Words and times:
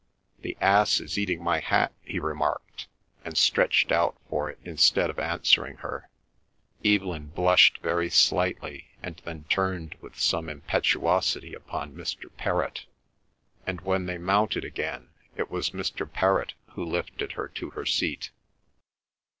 "The 0.39 0.57
ass 0.59 0.99
is 0.99 1.19
eating 1.19 1.43
my 1.43 1.59
hat," 1.59 1.93
he 2.01 2.17
remarked, 2.17 2.87
and 3.23 3.37
stretched 3.37 3.91
out 3.91 4.17
for 4.27 4.49
it 4.49 4.57
instead 4.65 5.11
of 5.11 5.19
answering 5.19 5.77
her. 5.77 6.09
Evelyn 6.83 7.27
blushed 7.27 7.77
very 7.83 8.09
slightly 8.09 8.87
and 9.03 9.21
then 9.25 9.43
turned 9.43 9.93
with 10.01 10.17
some 10.17 10.49
impetuosity 10.49 11.53
upon 11.53 11.93
Mr. 11.93 12.31
Perrott, 12.35 12.85
and 13.67 13.81
when 13.81 14.07
they 14.07 14.17
mounted 14.17 14.65
again 14.65 15.09
it 15.37 15.51
was 15.51 15.69
Mr. 15.69 16.11
Perrott 16.11 16.55
who 16.69 16.83
lifted 16.83 17.33
her 17.33 17.47
to 17.49 17.69
her 17.77 17.85
seat. 17.85 18.31